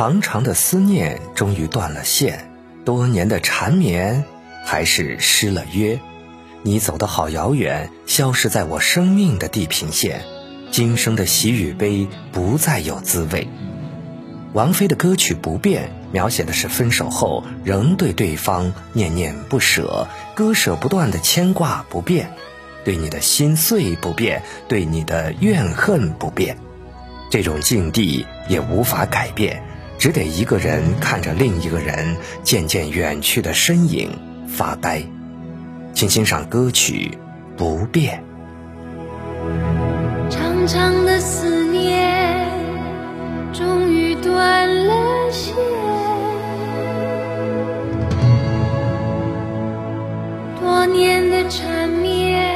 [0.00, 2.50] 长长的思念终于断了线，
[2.86, 4.24] 多年的缠绵
[4.64, 6.00] 还是失了约。
[6.62, 10.22] 你走得好遥远，消失在我生命的地平线。
[10.70, 13.46] 今生的喜与悲不再有滋味。
[14.54, 22.32] 王菲的歌曲不变，描写的是分手后仍对对方念念不舍、割舍不断的牵挂不变，
[22.86, 26.56] 对你的心碎不变，对你的怨恨不变。
[27.30, 29.62] 这种境地也无法改变。
[30.00, 34.10] 只得一个人看着另一个人渐渐远去的身影
[34.48, 35.02] 发呆，
[35.92, 37.18] 请欣赏歌曲
[37.58, 38.24] 《不变》。
[40.30, 42.48] 长长的思念
[43.52, 45.54] 终于断了线，
[50.58, 52.48] 多年的缠绵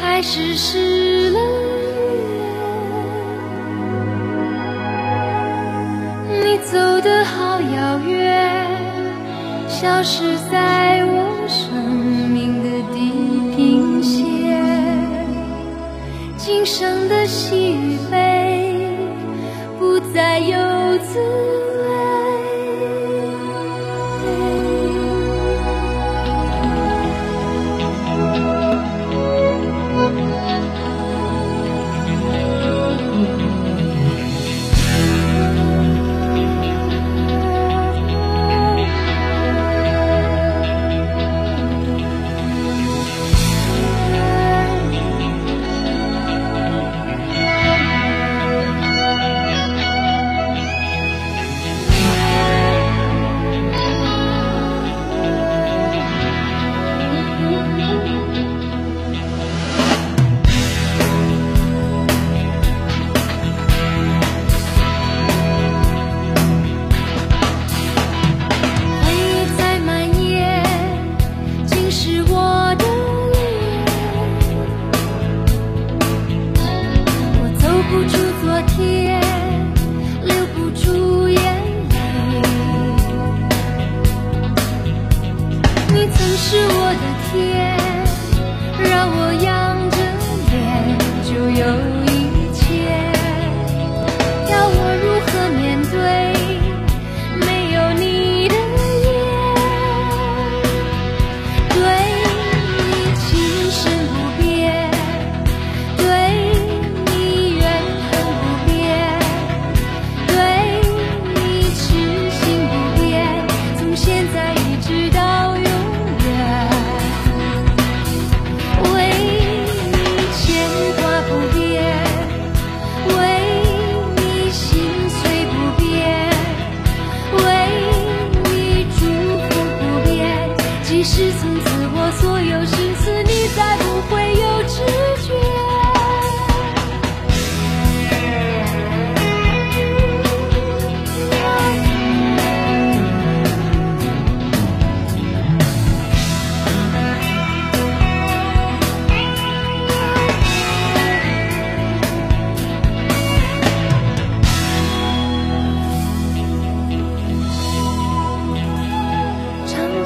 [0.00, 0.95] 还是失
[9.78, 11.68] 消失在我生
[12.30, 13.12] 命的地
[13.54, 14.24] 平线。
[16.38, 18.88] 今生的喜与悲，
[19.78, 20.56] 不再有
[20.96, 21.65] 滋。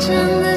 [0.00, 0.49] 真的。